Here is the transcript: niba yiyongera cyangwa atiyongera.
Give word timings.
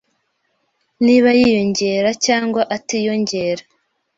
niba 1.05 1.29
yiyongera 1.39 2.09
cyangwa 2.25 2.61
atiyongera. 2.75 3.63